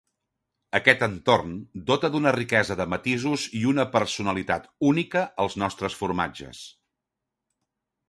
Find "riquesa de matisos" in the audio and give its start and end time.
2.37-3.45